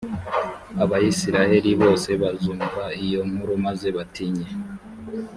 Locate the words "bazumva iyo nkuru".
2.21-3.53